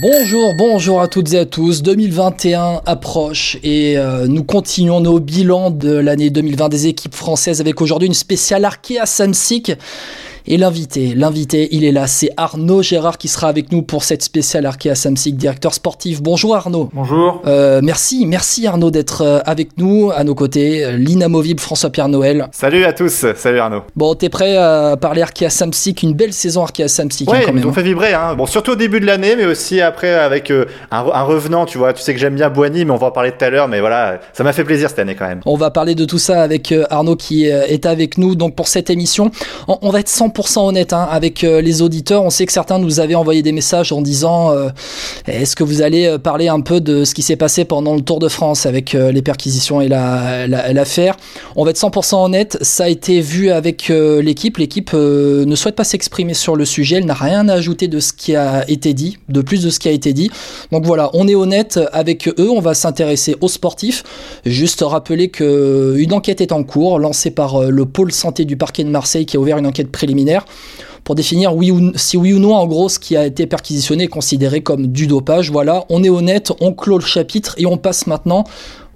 [0.00, 1.82] Bonjour, bonjour à toutes et à tous.
[1.82, 7.82] 2021 approche et euh, nous continuons nos bilans de l'année 2020 des équipes françaises avec
[7.82, 9.72] aujourd'hui une spéciale Arkea Samsic.
[10.46, 14.22] Et l'invité, l'invité, il est là, c'est Arnaud Gérard qui sera avec nous pour cette
[14.22, 16.22] spéciale Arkea Samsic, directeur sportif.
[16.22, 16.88] Bonjour Arnaud.
[16.92, 17.42] Bonjour.
[17.46, 22.48] Euh, merci, merci Arnaud d'être euh, avec nous, à nos côtés, euh, l'inamovible François-Pierre Noël.
[22.52, 23.82] Salut à tous, salut Arnaud.
[23.96, 27.52] Bon, t'es prêt à parler Arkea Samsic, une belle saison Arkea Samsic hein, Ouais, quand
[27.52, 27.66] même.
[27.66, 28.34] ont fait vibrer, hein.
[28.34, 31.78] Bon, surtout au début de l'année, mais aussi après avec euh, un, un revenant, tu
[31.78, 31.92] vois.
[31.92, 33.80] Tu sais que j'aime bien Boigny, mais on va en parler tout à l'heure, mais
[33.80, 35.40] voilà, ça m'a fait plaisir cette année quand même.
[35.44, 38.90] On va parler de tout ça avec Arnaud qui est avec nous donc pour cette
[38.90, 39.30] émission.
[39.68, 42.22] On, on va être 100% honnête hein, avec euh, les auditeurs.
[42.22, 44.68] On sait que certains nous avaient envoyé des messages en disant euh,
[45.26, 48.00] est-ce que vous allez euh, parler un peu de ce qui s'est passé pendant le
[48.02, 51.16] Tour de France avec les perquisitions et la- la- l'affaire.
[51.56, 52.58] On va être 100% honnête.
[52.62, 54.56] Ça a été vu avec l'équipe.
[54.58, 56.96] L'équipe ne souhaite pas s'exprimer sur le sujet.
[56.96, 59.78] Elle n'a rien à ajouter de ce qui a été dit, de plus de ce
[59.78, 60.30] qui a été dit.
[60.72, 62.48] Donc voilà, on est honnête avec eux.
[62.50, 64.02] On va s'intéresser aux sportifs.
[64.46, 68.84] Juste rappeler que une enquête est en cours, lancée par le pôle santé du parquet
[68.84, 70.19] de Marseille qui a ouvert une enquête préliminaire
[71.04, 74.04] pour définir oui ou, si oui ou non, en gros, ce qui a été perquisitionné
[74.04, 75.50] est considéré comme du dopage.
[75.50, 78.44] Voilà, on est honnête, on clôt le chapitre et on passe maintenant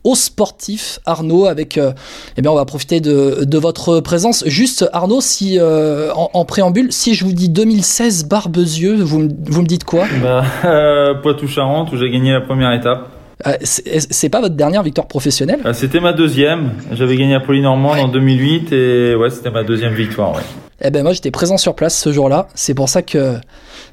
[0.04, 1.00] aux sportifs.
[1.06, 1.92] Arnaud, avec, euh,
[2.36, 4.44] eh bien, on va profiter de, votre présence.
[4.46, 9.62] Juste, Arnaud, si euh, en, préambule, si je vous dis 2016 Barbezieux, vous, me- vous
[9.62, 10.04] me dites quoi?
[10.22, 13.08] Bah, euh, Poitou-Charentes où j'ai gagné la première étape.
[13.46, 15.60] Euh, C'est pas votre dernière victoire professionnelle?
[15.66, 16.72] Euh, C'était ma deuxième.
[16.92, 20.34] J'avais gagné à Polynormande en 2008 et ouais, c'était ma deuxième victoire.
[20.36, 20.42] Ouais.
[20.82, 22.48] Eh ben moi j'étais présent sur place ce jour-là.
[22.54, 23.36] C'est pour ça que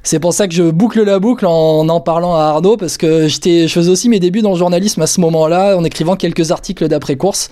[0.04, 3.28] c'est pour ça que je boucle la boucle en en parlant à Arnaud parce que
[3.28, 6.52] j'étais je faisais aussi mes débuts dans le journalisme à ce moment-là en écrivant quelques
[6.52, 7.50] articles d'après course.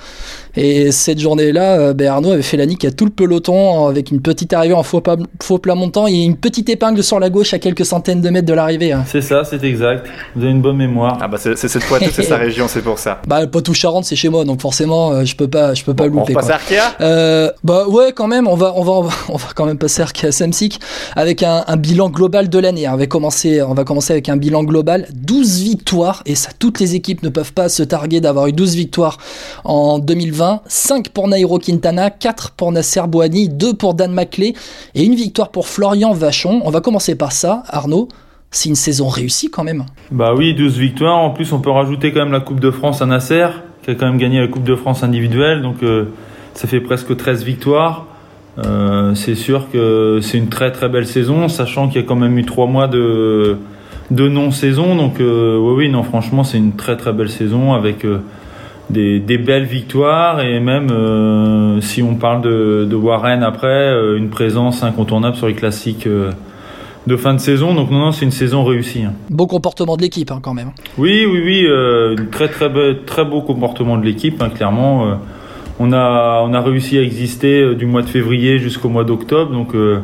[0.56, 4.10] Et cette journée-là, euh, ben Arnaud avait fait la nique à tout le peloton avec
[4.12, 7.30] une petite arrivée en faux, pas- faux plat montant et une petite épingle sur la
[7.30, 8.92] gauche à quelques centaines de mètres de l'arrivée.
[8.92, 9.04] hein.
[9.08, 10.08] C'est ça, c'est exact.
[10.36, 11.18] Vous avez une bonne mémoire.
[11.22, 13.22] Ah bah c'est cette Poitou, c'est sa région, c'est pour ça.
[13.28, 15.94] Bah le poitou Charente c'est chez moi donc forcément euh, je peux pas je peux
[15.94, 16.34] pas on louper.
[16.34, 16.50] quoi.
[16.50, 16.96] à Arkea?
[17.02, 20.32] Euh, bah ouais quand même on va on va on va quand même passer à
[20.32, 20.80] Samsic
[21.16, 25.62] avec un, un bilan global de l'année on va commencer avec un bilan global 12
[25.62, 29.18] victoires et ça toutes les équipes ne peuvent pas se targuer d'avoir eu 12 victoires
[29.64, 34.54] en 2020 5 pour Nairo Quintana 4 pour Nasser Boani 2 pour Dan Maclay
[34.96, 38.10] et une victoire pour Florian Vachon on va commencer par ça Arnaud
[38.52, 41.20] c'est une saison réussie quand même Bah oui, 12 victoires.
[41.20, 43.46] En plus, on peut rajouter quand même la Coupe de France à Nasser,
[43.84, 45.62] qui a quand même gagné la Coupe de France individuelle.
[45.62, 46.06] Donc, euh,
[46.56, 48.08] ça fait presque 13 victoires.
[48.66, 52.16] Euh, c'est sûr que c'est une très très belle saison, sachant qu'il y a quand
[52.16, 53.58] même eu 3 mois de,
[54.12, 54.96] de non-saison.
[54.96, 58.20] Donc, euh, oui, oui, non, franchement, c'est une très très belle saison avec euh,
[58.90, 60.42] des, des belles victoires.
[60.42, 60.90] Et même,
[61.82, 66.08] si on parle de, de Warren après, une présence incontournable sur les classiques.
[67.08, 69.04] de fin de saison, donc non, non, c'est une saison réussie.
[69.04, 69.14] hein.
[69.32, 73.26] beau comportement de l'équipe hein, quand même Oui, oui, oui, euh, très très be- très
[73.26, 75.06] beau comportement de l'équipe, hein, clairement.
[75.08, 75.14] euh,
[75.80, 79.52] on a on a réussi à exister euh, du mois de février jusqu'au mois d'octobre,
[79.52, 80.02] donc euh,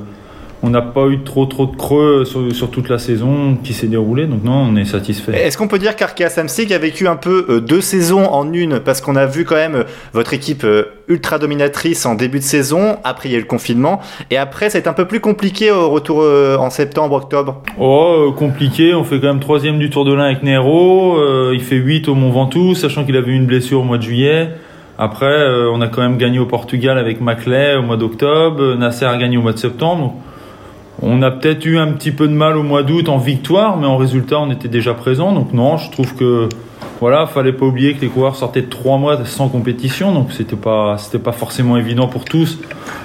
[0.64, 3.88] on n'a pas eu trop trop de creux sur, sur toute la saison qui s'est
[3.88, 5.34] déroulée, donc non, on est satisfait.
[5.46, 8.80] Est-ce qu'on peut dire qu'Arkea Samsic a vécu un peu euh, deux saisons en une?
[8.80, 10.66] Parce qu'on a vu quand même euh, votre équipe
[11.08, 14.00] ultra dominatrice en début de saison, après il y a eu le confinement,
[14.32, 17.62] et après c'est un peu plus compliqué au retour en septembre, octobre?
[17.78, 21.20] Oh, compliqué, on fait quand même troisième du Tour de l'Ain avec Nero,
[21.52, 24.04] il fait 8 au Mont Ventoux, sachant qu'il avait eu une blessure au mois de
[24.04, 24.50] juillet.
[24.98, 28.76] Après, euh, on a quand même gagné au Portugal avec Maclay au mois d'octobre, euh,
[28.76, 30.14] Nasser a gagné au mois de septembre.
[31.02, 33.86] On a peut-être eu un petit peu de mal au mois d'août en victoire, mais
[33.86, 35.34] en résultat, on était déjà présent.
[35.34, 36.48] Donc non, je trouve que
[37.08, 40.56] voilà, fallait pas oublier que les coureurs sortaient de trois mois sans compétition, donc c'était
[40.56, 42.58] pas c'était pas forcément évident pour tous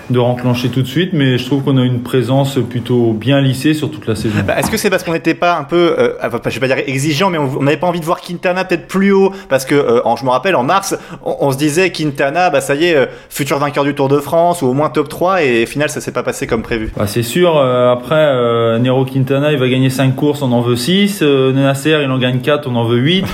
[0.09, 3.75] de renclencher tout de suite, mais je trouve qu'on a une présence plutôt bien lissée
[3.75, 4.37] sur toute la saison.
[4.45, 6.15] Bah, Est-ce que c'est parce qu'on n'était pas un peu, euh,
[6.47, 9.13] je vais pas dire exigeant, mais on n'avait pas envie de voir Quintana peut-être plus
[9.13, 9.33] haut?
[9.49, 12.61] Parce que, euh, en, je me rappelle, en mars, on, on se disait Quintana, bah
[12.61, 15.45] ça y est, euh, futur vainqueur du Tour de France, ou au moins top 3,
[15.45, 16.91] et au final ça s'est pas passé comme prévu.
[16.97, 20.77] Bah, c'est sûr, euh, après, Nero Quintana, il va gagner 5 courses, on en veut
[20.77, 21.21] 6.
[21.23, 23.25] Euh, Nasser, il en gagne 4, on en veut 8.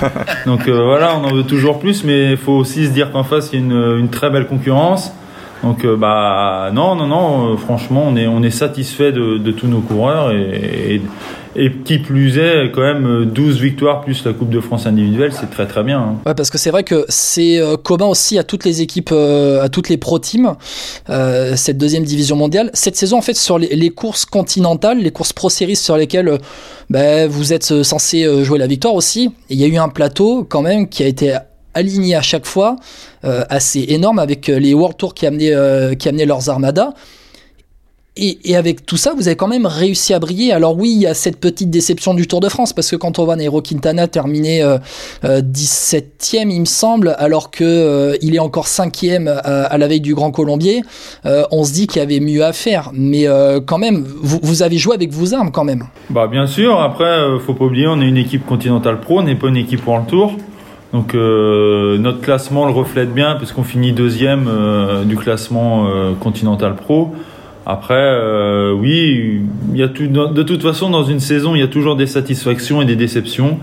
[0.45, 3.23] Donc euh, voilà, on en veut toujours plus, mais il faut aussi se dire qu'en
[3.23, 3.65] face, il y a
[3.97, 5.13] une, très belle concurrence.
[5.63, 9.51] Donc euh, bah non, non, non, euh, franchement, on est, on est satisfait de, de
[9.51, 11.01] tous nos coureurs et,
[11.55, 15.49] et, qui plus est, quand même 12 victoires plus la Coupe de France individuelle, c'est
[15.49, 15.99] très très bien.
[15.99, 16.15] hein.
[16.25, 19.63] Ouais, parce que c'est vrai que c'est euh, commun aussi à toutes les équipes, euh,
[19.63, 20.55] à toutes les pro teams,
[21.09, 22.69] euh, cette deuxième division mondiale.
[22.73, 26.37] Cette saison, en fait, sur les, courses continentales, les courses Pro Series sur lesquelles
[26.89, 30.61] ben, vous êtes censé jouer la victoire aussi, il y a eu un plateau quand
[30.61, 31.35] même qui a été
[31.73, 32.75] aligné à chaque fois,
[33.23, 36.93] assez énorme avec les World Tour qui qui amenaient leurs armadas.
[38.17, 40.51] Et, avec tout ça, vous avez quand même réussi à briller.
[40.51, 43.19] Alors oui, il y a cette petite déception du Tour de France, parce que quand
[43.19, 44.77] on voit Nairo Quintana terminer euh,
[45.23, 49.87] euh, 17e, il me semble, alors que euh, il est encore 5e à, à la
[49.87, 50.81] veille du Grand Colombier,
[51.25, 52.91] euh, on se dit qu'il y avait mieux à faire.
[52.93, 55.83] Mais euh, quand même, vous, avez joué avec vos armes quand même.
[56.09, 59.23] Bah bien sûr, après, euh, faut pas oublier, on est une équipe continentale pro, on
[59.23, 60.33] n'est pas une équipe pour le tour.
[60.93, 66.75] Donc euh, notre classement le reflète bien, puisqu'on finit deuxième euh, du classement euh, continental
[66.75, 67.13] pro.
[67.69, 69.41] Après, euh, oui,
[69.75, 72.95] a de toute façon, dans une saison, il y a toujours des satisfactions et des
[72.95, 73.59] déceptions.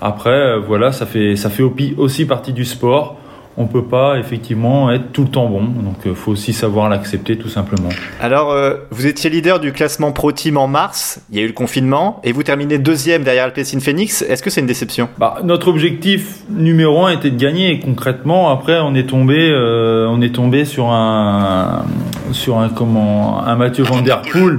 [0.00, 1.62] Après, euh, voilà, ça fait, ça fait
[1.98, 3.18] aussi partie du sport.
[3.56, 7.36] On peut pas effectivement être tout le temps bon, donc il faut aussi savoir l'accepter
[7.36, 7.90] tout simplement.
[8.20, 11.48] Alors, euh, vous étiez leader du classement Pro Team en mars, il y a eu
[11.48, 14.22] le confinement, et vous terminez deuxième derrière Alpecin Phoenix.
[14.22, 15.10] Est-ce que c'est une déception?
[15.18, 17.72] Bah, notre objectif numéro un était de gagner.
[17.72, 21.84] Et concrètement, après, on est tombé, euh, on est tombé sur un,
[22.32, 24.58] sur un comment, un Mathieu Van Der Poel.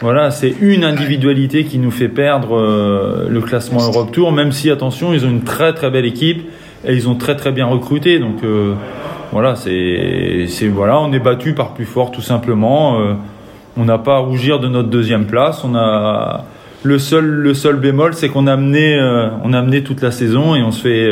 [0.00, 4.32] Voilà, c'est une individualité qui nous fait perdre euh, le classement Europe Tour.
[4.32, 6.46] Même si, attention, ils ont une très très belle équipe
[6.86, 8.18] et ils ont très très bien recruté.
[8.18, 8.74] Donc euh,
[9.32, 13.00] voilà, c'est, voilà, on est battu par plus fort tout simplement.
[13.00, 13.14] Euh,
[13.76, 15.64] on n'a pas à rougir de notre deuxième place.
[15.64, 16.44] On a
[16.82, 20.10] le seul, le seul bémol, c'est qu'on a amené, euh, on a amené toute la
[20.12, 21.10] saison et on se fait,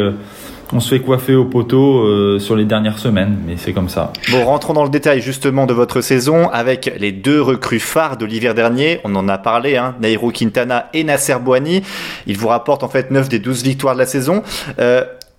[0.73, 3.39] on se fait coiffer au poteau sur les dernières semaines.
[3.49, 4.13] Mais c'est comme ça.
[4.31, 8.27] Bon, rentrons dans le détail justement de votre saison avec les deux recrues phares de
[8.27, 9.01] l'hiver dernier.
[9.03, 11.83] On en a parlé, hein, Nairo Quintana et Nasser Bouani.
[12.29, 14.43] Ils vous rapportent en fait 9 des 12 victoires de la saison.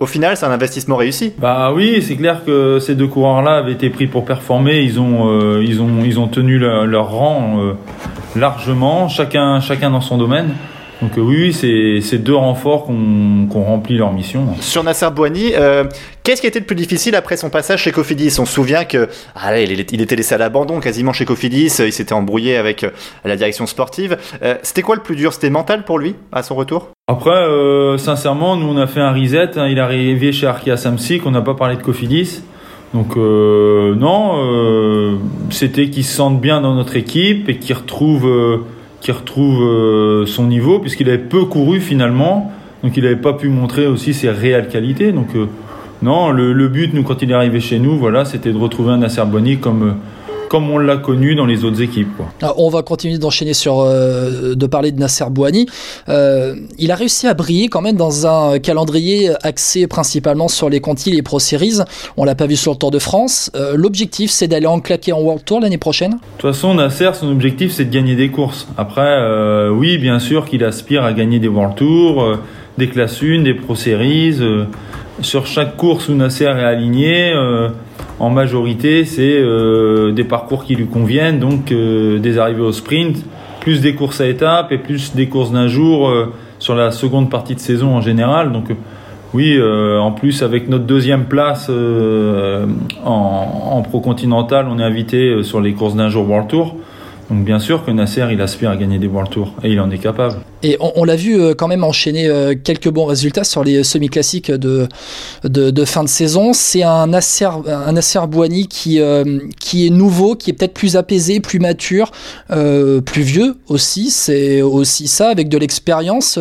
[0.03, 1.33] Au final, c'est un investissement réussi.
[1.38, 4.81] Bah oui, c'est clair que ces deux coureurs-là avaient été pris pour performer.
[4.81, 7.73] Ils ont, euh, ils ont, ils ont tenu leur, leur rang euh,
[8.35, 10.50] largement, chacun, chacun dans son domaine.
[11.01, 14.41] Donc euh, oui, oui, c'est deux renforts qu'on qu'on remplit leur mission.
[14.61, 15.85] Sur Nasser Bouani, euh,
[16.23, 18.38] qu'est-ce qui a été le plus difficile après son passage chez Cofidis?
[18.39, 21.91] On se souvient que ah, il, il était laissé à l'abandon quasiment chez Cofidis, il
[21.91, 22.85] s'était embrouillé avec
[23.25, 24.17] la direction sportive.
[24.44, 25.33] Euh, C'était quoi le plus dur?
[25.33, 26.93] C'était mental pour lui à son retour?
[27.09, 29.59] Après, euh, sincèrement, nous on a fait un reset.
[29.59, 29.67] hein.
[29.67, 32.44] il est arrivé chez Arkea Samsic, on n'a pas parlé de Cofidis.
[32.94, 35.17] Donc euh, non, euh,
[35.50, 38.57] c'était qu'il se sente bien dans notre équipe et qu'il retrouve, euh,
[39.01, 42.53] qu'il retrouve euh, son niveau, puisqu'il avait peu couru finalement.
[42.83, 45.11] Donc il n'avait pas pu montrer aussi ses réelles qualités.
[45.11, 45.47] Donc euh,
[46.03, 48.91] non, le, le but, nous, quand il est arrivé chez nous, voilà, c'était de retrouver
[48.94, 49.95] un Nasser Boni comme,
[50.53, 52.15] comme on l'a connu dans les autres équipes.
[52.15, 52.27] Quoi.
[52.44, 55.65] Alors, on va continuer d'enchaîner sur, euh, de parler de Nasser Bouani.
[56.09, 60.79] Euh, il a réussi à briller quand même dans un calendrier axé principalement sur les
[60.79, 61.79] Conti, les Pro Series.
[62.17, 63.50] On l'a pas vu sur le Tour de France.
[63.55, 66.11] Euh, L'objectif, c'est d'aller en claquer en World Tour l'année prochaine?
[66.11, 68.67] De toute façon, Nasser, son objectif, c'est de gagner des courses.
[68.77, 69.23] Après,
[69.71, 72.39] oui, bien sûr qu'il aspire à gagner des World Tours, euh,
[72.77, 74.38] des classes 1, des Pro Series.
[75.21, 77.33] sur chaque course où Nasser est aligné,
[78.19, 83.25] en majorité, c'est euh, des parcours qui lui conviennent, donc euh, des arrivées au sprint,
[83.60, 87.30] plus des courses à étapes et plus des courses d'un jour euh, sur la seconde
[87.30, 88.51] partie de saison en général.
[88.51, 88.65] Donc,
[89.33, 92.68] oui, en plus avec notre deuxième place en,
[93.04, 96.75] en pro continental, on est invité sur les courses d'un jour World Tour.
[97.33, 99.90] Donc bien sûr que Nasser, il aspire à gagner des World Tours et il en
[99.90, 100.35] est capable.
[100.61, 103.83] Et on, on l'a vu euh, quand même enchaîner euh, quelques bons résultats sur les
[103.83, 104.87] semi-classiques de,
[105.44, 106.54] de, de fin de saison.
[106.54, 110.95] C'est un Nasser, un Nasser Bouani qui, euh, qui est nouveau, qui est peut-être plus
[110.95, 112.11] apaisé, plus mature,
[112.52, 114.11] euh, plus vieux aussi.
[114.11, 116.37] C'est aussi ça, avec de l'expérience.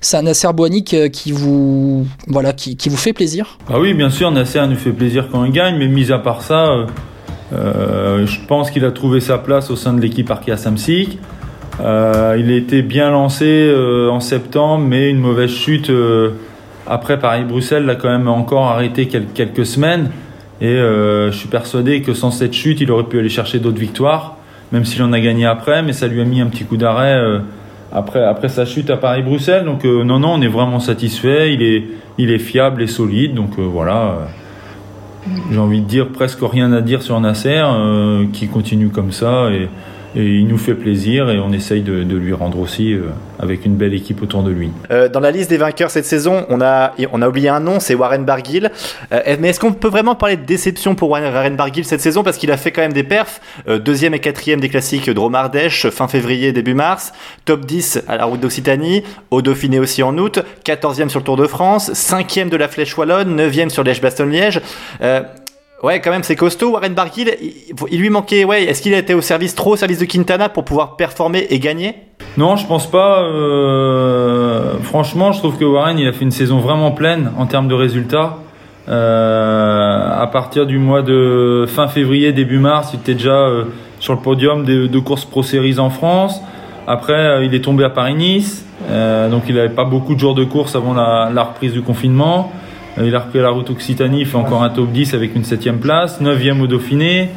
[0.00, 3.58] C'est un Nasser Bouani qui, qui vous, voilà, qui, qui vous fait plaisir.
[3.68, 6.42] Ah oui, bien sûr, Nasser nous fait plaisir quand il gagne, mais mis à part
[6.42, 6.86] ça, euh,
[7.52, 11.18] euh, je pense qu'il a trouvé sa place au sein de l'équipe Arkea Samsic.
[11.80, 15.90] Euh, il a été bien lancé euh, en septembre, mais une mauvaise chute
[16.86, 20.10] après Paris-Bruxelles l'a quand même encore arrêté quel- quelques semaines.
[20.60, 24.36] Et je suis persuadé que sans cette chute, il aurait pu aller chercher d'autres victoires,
[24.70, 27.20] même s'il en a gagné après, mais ça lui a mis un petit coup d'arrêt
[27.92, 29.64] après, après sa chute à Paris-Bruxelles.
[29.64, 31.52] Donc non, non, on est vraiment satisfait.
[31.52, 31.84] Il est,
[32.16, 33.34] il est fiable et solide.
[33.34, 34.28] Donc voilà.
[35.50, 39.50] J'ai envie de dire presque rien à dire sur Nasser, euh, qui continue comme ça
[39.50, 39.68] et,
[40.14, 43.08] et il nous fait plaisir et on essaye de, de lui rendre aussi euh,
[43.42, 44.70] avec une belle équipe autour de lui.
[44.90, 47.80] Euh, dans la liste des vainqueurs cette saison, on a, on a oublié un nom,
[47.80, 48.70] c'est Warren Barguil.
[49.12, 52.22] Euh, mais est-ce qu'on peut vraiment parler de déception pour Warren Barguil cette saison?
[52.22, 53.40] Parce qu'il a fait quand même des perfs.
[53.68, 57.12] Euh, deuxième et quatrième des classiques de Romardèche, fin février, début mars.
[57.44, 60.38] Top 10 à la route d'Occitanie, au Dauphiné aussi en août.
[60.64, 61.92] Quatorzième sur le Tour de France.
[61.94, 63.34] Cinquième de la Flèche Wallonne.
[63.34, 64.60] Neuvième sur Liège-Bastogne-Liège.
[65.02, 65.22] Euh,
[65.82, 66.70] Ouais, quand même, c'est costaud.
[66.70, 67.34] Warren Barguil,
[67.90, 68.44] il, lui manquait.
[68.44, 71.46] Ouais, est-ce qu'il a été au service trop au service de Quintana pour pouvoir performer
[71.50, 71.96] et gagner?
[72.36, 73.22] Non, je pense pas.
[73.22, 77.66] Euh, franchement, je trouve que Warren, il a fait une saison vraiment pleine en termes
[77.66, 78.36] de résultats.
[78.88, 83.64] Euh, à partir du mois de fin février, début mars, il était déjà euh,
[83.98, 86.40] sur le podium de, courses Pro Series en France.
[86.86, 88.66] Après, il est tombé à Paris-Nice,
[89.30, 92.50] donc il n'avait pas beaucoup de jours de course avant la reprise du confinement.
[92.98, 95.44] Euh, il a repris la route Occitanie, il fait encore un top 10 avec une
[95.44, 97.30] septième place, neuvième au Dauphiné,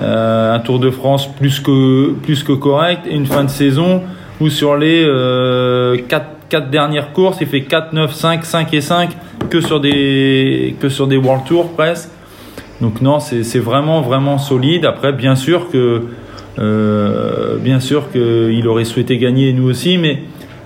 [0.00, 4.02] euh, un Tour de France plus que, correct, et une fin de saison
[4.40, 8.80] où sur les euh, 4, 4 dernières courses, il fait 4, 9, 5, 5 et
[8.80, 9.10] 5
[9.48, 10.76] que sur des,
[11.22, 12.10] World Tours presque.
[12.80, 14.84] Donc non, c'est vraiment, vraiment solide.
[14.84, 16.02] Après, bien sûr que,
[16.58, 17.56] euh,
[18.12, 20.22] qu'il aurait souhaité gagner, nous aussi, mais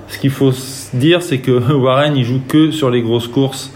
[0.09, 0.53] ce qu'il faut
[0.93, 3.73] dire, c'est que Warren, il joue que sur les grosses courses.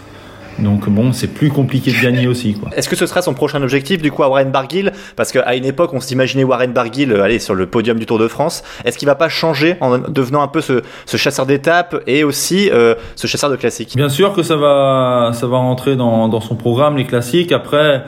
[0.59, 2.53] Donc bon, c'est plus compliqué de gagner aussi.
[2.53, 2.69] quoi.
[2.75, 4.91] Est-ce que ce sera son prochain objectif du coup à Warren Barguil?
[5.15, 8.19] Parce qu'à une époque, on s'imaginait Warren Barguil euh, aller sur le podium du Tour
[8.19, 8.63] de France.
[8.85, 12.69] Est-ce qu'il va pas changer en devenant un peu ce, ce chasseur d'étapes et aussi
[12.71, 16.41] euh, ce chasseur de classiques Bien sûr que ça va, ça va rentrer dans, dans
[16.41, 17.51] son programme les classiques.
[17.51, 18.03] Après,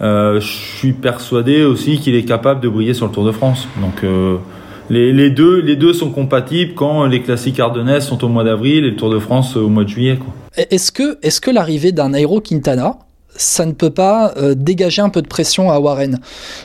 [0.00, 3.68] euh, je suis persuadé aussi qu'il est capable de briller sur le Tour de France.
[3.76, 4.02] Donc
[4.90, 8.84] les, les, deux, les deux sont compatibles quand les classiques ardennaises sont au mois d'avril
[8.84, 10.18] et le Tour de France au mois de juillet.
[10.56, 15.08] Est-ce que, est que l'arrivée d'un Nairo Quintana, ça ne peut pas euh, dégager un
[15.08, 16.18] peu de pression à Warren?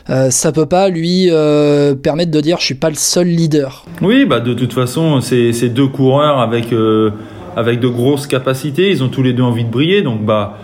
[0.10, 3.86] Euh, Ça peut pas lui euh, permettre de dire je suis pas le seul leader?
[4.02, 7.12] Oui, bah de toute façon, c'est deux coureurs avec, euh,
[7.56, 8.90] avec de grosses capacités.
[8.90, 10.02] Ils ont tous les deux envie de briller.
[10.02, 10.58] Donc bah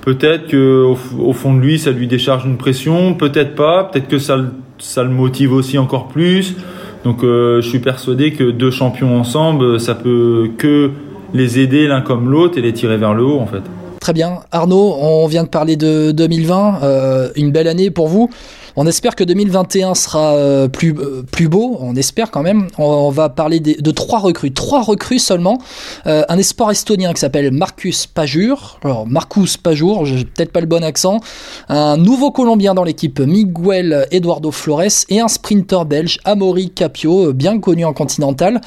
[0.00, 3.12] peut-être que au, au, fond de lui, ça lui décharge une pression.
[3.12, 3.84] Peut-être pas.
[3.84, 4.38] Peut-être que ça,
[4.78, 6.56] ça le motive aussi encore plus.
[7.04, 10.90] Donc euh, je suis persuadé que deux champions ensemble, ça peut que
[11.34, 13.62] les aider l'un comme l'autre et les tirer vers le haut en fait.
[14.00, 14.40] Très bien.
[14.50, 18.30] Arnaud, on vient de parler de 2020, euh, une belle année pour vous.
[18.76, 22.68] On espère que 2021 sera euh, plus, euh, plus beau, on espère quand même.
[22.78, 25.58] On, va parler de trois recrues, trois recrues seulement.
[26.06, 30.66] Euh, un espoir estonien qui s'appelle Marcus Pajur, alors Marcus Pajur, j'ai peut-être pas le
[30.66, 31.20] bon accent.
[31.68, 37.58] Un nouveau Colombien dans l'équipe, Miguel Eduardo Flores, et un sprinter belge, Amaury Capio, bien
[37.60, 38.60] connu en continental.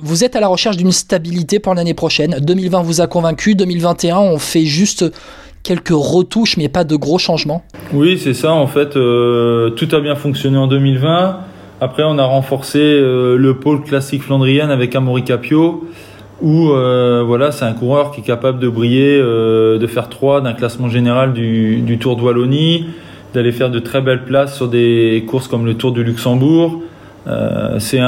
[0.00, 2.38] Vous êtes à la recherche d'une stabilité pour l'année prochaine.
[2.40, 5.04] 2020 vous a convaincu, 2021 on fait juste
[5.62, 7.62] quelques retouches mais pas de gros changements.
[7.92, 8.96] Oui, c'est ça en fait.
[8.96, 11.38] Euh, tout a bien fonctionné en 2020.
[11.80, 15.86] Après, on a renforcé euh, le pôle classique flandrienne avec Amaury Capio,
[16.42, 20.54] où euh, voilà, c'est un coureur qui est capable de briller, de faire 3 d'un
[20.54, 22.86] classement général du, Tour de Wallonie,
[23.34, 26.82] d'aller faire de très belles places sur des courses comme le Tour du Luxembourg.
[27.78, 28.00] C'est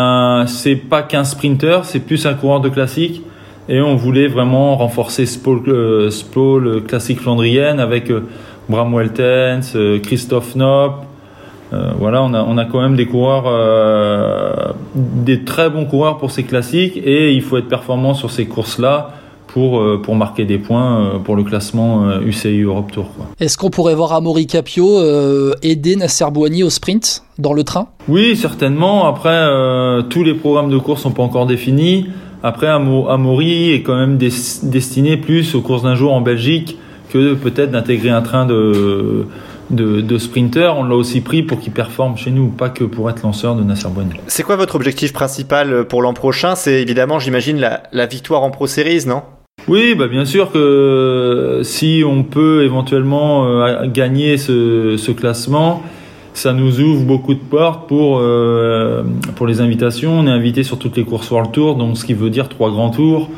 [0.47, 3.23] c'est pas qu'un sprinter, c'est plus un coureur de classique.
[3.70, 8.26] Et on voulait vraiment renforcer ce pôle, euh, ce pôle classique flandrienne avec euh,
[8.68, 11.04] Bram Weltens, euh, Christophe Knopp.
[11.72, 16.18] Euh, voilà, on a, on a quand même des coureurs, euh, des très bons coureurs
[16.18, 19.12] pour ces classiques et il faut être performant sur ces courses-là
[19.46, 23.06] pour, euh, pour marquer des points euh, pour le classement euh, UCI Europe Tour.
[23.38, 27.86] Est-ce qu'on pourrait voir Amaury Capio euh, aider Nasser Bouani au sprint dans le train?
[28.08, 29.06] Oui, certainement.
[29.06, 32.06] Après, euh, tous les programmes de course sont pas encore définis.
[32.42, 34.30] Après, Amaury est quand même des-
[34.62, 36.78] destiné plus aux courses d'un jour en Belgique
[37.12, 39.26] que peut-être d'intégrer un train de,
[39.70, 40.75] de, de sprinter.
[40.76, 43.62] On l'a aussi pris pour qu'il performe chez nous, pas que pour être lanceur de
[43.62, 44.12] Nasser Bouani.
[44.26, 46.54] C'est quoi votre objectif principal pour l'an prochain?
[46.54, 49.23] C'est évidemment, j'imagine, la, la victoire en Pro Series, non?
[49.68, 55.82] Oui, bah bien sûr que si on peut éventuellement euh, gagner ce, ce classement,
[56.34, 59.02] ça nous ouvre beaucoup de portes pour, euh,
[59.37, 60.12] pour les invitations.
[60.20, 62.70] On est invité sur toutes les courses World Tour, donc ce qui veut dire trois
[62.70, 63.28] grands tours.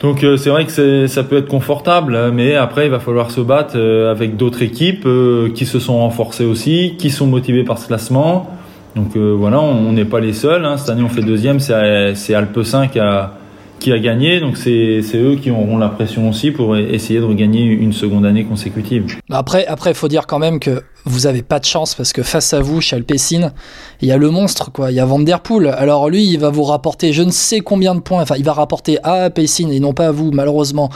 [0.00, 3.30] Donc euh, c'est vrai que ça peut être confortable, hein, mais après il va falloir
[3.32, 5.06] se battre euh, avec d'autres équipes
[5.54, 8.48] qui se sont renforcées aussi, qui sont motivées par ce classement.
[8.96, 10.64] Donc voilà, on n'est pas les seuls.
[10.64, 10.76] hein.
[10.76, 13.34] Cette année on fait deuxième, c'est c'est Alpe 5 qui a,
[13.78, 17.20] qui a gagné, donc c'est c'est eux qui auront la pression aussi pour e- essayer
[17.20, 19.04] de regagner une seconde année consécutive.
[19.30, 22.52] Après, après, faut dire quand même que vous avez pas de chance parce que face
[22.52, 23.52] à vous, chez Alpecin,
[24.00, 24.90] il y a le monstre, quoi.
[24.90, 25.68] Il y a Van Der Poel.
[25.68, 28.22] Alors lui, il va vous rapporter je ne sais combien de points.
[28.22, 30.90] Enfin, il va rapporter à Alpecin et non pas à vous, malheureusement,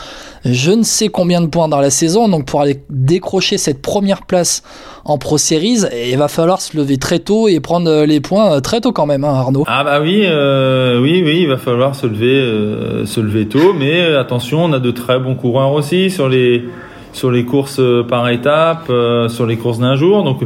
[0.45, 2.29] je ne sais combien de points dans la saison.
[2.29, 4.63] Donc pour aller décrocher cette première place
[5.05, 8.81] en Pro Series, il va falloir se lever très tôt et prendre les points très
[8.81, 9.65] tôt quand même, hein, Arnaud.
[9.67, 13.73] Ah bah oui, euh, oui, oui, il va falloir se lever, euh, se lever tôt.
[13.73, 16.65] Mais attention, on a de très bons coureurs aussi sur les
[17.13, 20.25] sur les courses euh, par étapes, euh, sur les courses d'un jour.
[20.25, 20.41] Donc,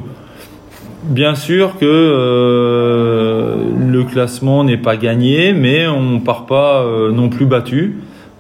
[1.05, 7.47] bien sûr que euh, le classement n'est pas gagné, mais on part pas non plus
[7.47, 7.99] battu.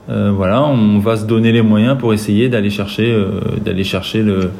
[0.08, 3.14] voilà, on va se donner les moyens pour essayer d'aller chercher,
[3.64, 4.50] d'aller chercher le,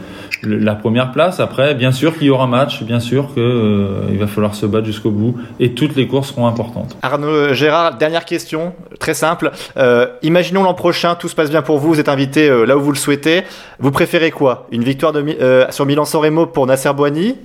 [0.43, 1.41] la première place.
[1.41, 4.87] Après, bien sûr qu'il y aura match, bien sûr qu'il euh, va falloir se battre
[4.87, 6.97] jusqu'au bout et toutes les courses seront importantes.
[7.03, 9.51] Arnaud euh, Gérard, dernière question, très simple.
[9.77, 12.81] Euh, imaginons l'an prochain, tout se passe bien pour vous, vous êtes invité là où
[12.81, 13.43] vous le souhaitez.
[13.79, 14.67] Vous préférez quoi?
[14.71, 17.37] Une victoire de, sur Milan-San Remo pour Nasser Boigny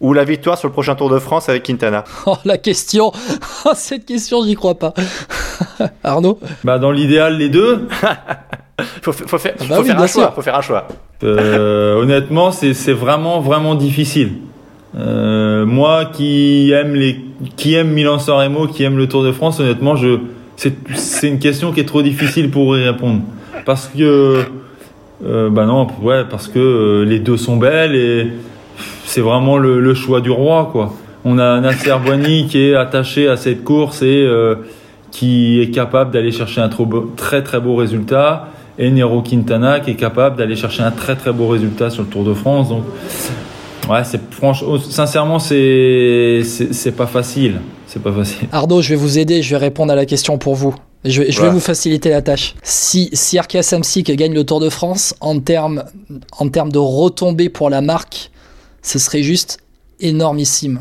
[0.00, 2.04] ou la victoire sur le prochain Tour de France avec Quintana?
[2.26, 3.12] Oh, la question
[3.64, 4.94] oh, Cette question, j'y crois pas.
[6.04, 6.38] Arnaud?
[6.64, 7.88] Bah, dans l'idéal, les deux.
[9.02, 10.32] faut, faut, faire, ah bah faut faire un choix.
[10.32, 10.88] Faut faire un choix.
[11.22, 14.30] Euh, honnêtement, c'est vraiment vraiment difficile.
[14.98, 17.20] Euh, moi qui aime les
[17.56, 20.18] qui aime Milan-San Remo, qui aime le Tour de France, honnêtement, je
[20.56, 23.22] c'est une question qui est trop difficile pour y répondre
[23.64, 24.42] parce que
[25.24, 28.28] euh, bah non, ouais, parce que euh, les deux sont belles et
[29.04, 30.92] c'est vraiment le, choix du roi quoi.
[31.24, 34.26] On a Nasser Boigny qui est attaché à cette course et
[35.10, 36.70] qui est capable d'aller chercher un
[37.16, 38.48] très très beau résultat
[38.80, 42.08] et Nero Quintana qui est capable d'aller chercher un très très beau résultat sur le
[42.08, 42.70] Tour de France.
[42.70, 42.84] Donc,
[43.88, 47.60] ouais, c'est franchement, sincèrement, c'est c'est pas facile.
[47.86, 48.48] C'est pas facile.
[48.52, 49.42] Arnaud, je vais vous aider.
[49.42, 50.74] Je vais répondre à la question pour vous.
[51.04, 52.54] Je, vais, je vais vous faciliter la tâche.
[52.62, 55.84] Si, si Arkea Samsic gagne le Tour de France, en termes
[56.38, 58.30] en termes de retombées pour la marque,
[58.82, 59.58] ce serait juste
[60.00, 60.80] énormissime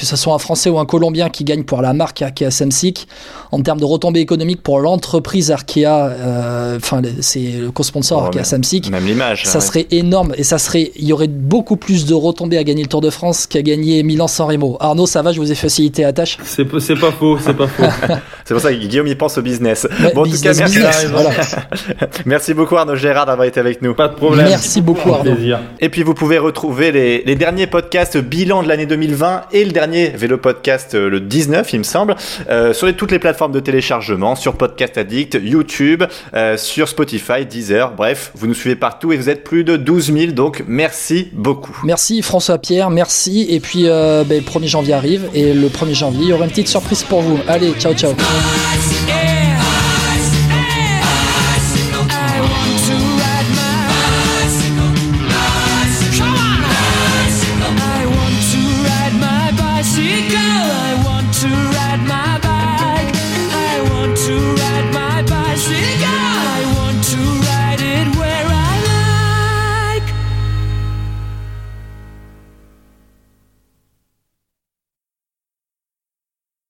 [0.00, 3.06] que ce soit un Français ou un Colombien qui gagne pour la marque Arkea Samsic,
[3.52, 8.44] en termes de retombées économiques pour l'entreprise Arkea, euh, enfin c'est le co-sponsor oh, Arkea
[8.44, 12.14] Samsic, même l'image, ça serait énorme et ça serait, il y aurait beaucoup plus de
[12.14, 14.78] retombées à gagner le Tour de France qu'à gagner Milan-San Remo.
[14.80, 16.38] Arnaud, ça va, je vous ai facilité la tâche.
[16.44, 17.82] C'est pas faux, c'est pas faux.
[18.46, 19.86] c'est pour ça que Guillaume y pense au business.
[20.14, 20.78] bon, en tout cas, merci.
[22.24, 23.94] merci beaucoup Arnaud Gérard d'avoir été avec nous.
[23.94, 24.46] Pas de problème.
[24.48, 25.36] Merci beaucoup Arnaud.
[25.78, 29.72] Et puis vous pouvez retrouver les, les derniers podcasts bilan de l'année 2020 et le
[29.72, 32.14] dernier Vélo Podcast euh, le 19, il me semble,
[32.48, 36.04] euh, sur toutes les plateformes de téléchargement, sur Podcast Addict, YouTube,
[36.34, 40.12] euh, sur Spotify, Deezer, bref, vous nous suivez partout et vous êtes plus de 12
[40.12, 41.76] 000, donc merci beaucoup.
[41.84, 43.46] Merci François Pierre, merci.
[43.50, 46.50] Et puis ben, le 1er janvier arrive et le 1er janvier, il y aura une
[46.50, 47.38] petite surprise pour vous.
[47.48, 48.14] Allez, ciao ciao.